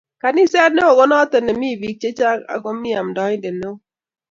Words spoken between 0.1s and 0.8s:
Kaniset